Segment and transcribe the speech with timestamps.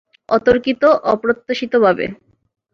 [0.29, 2.05] অতর্কিত, অপ্রত্যাশিতভাবে।